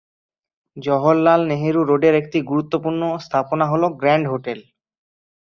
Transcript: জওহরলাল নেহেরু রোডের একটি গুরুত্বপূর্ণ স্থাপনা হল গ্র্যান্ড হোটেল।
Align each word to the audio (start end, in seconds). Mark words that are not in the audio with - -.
জওহরলাল 0.77 1.41
নেহেরু 1.49 1.81
রোডের 1.83 2.13
একটি 2.21 2.37
গুরুত্বপূর্ণ 2.49 3.01
স্থাপনা 3.25 3.65
হল 3.71 3.83
গ্র্যান্ড 3.99 4.25
হোটেল। 4.27 4.59